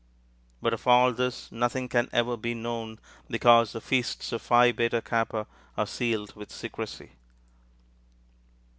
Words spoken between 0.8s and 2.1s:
all this nothing can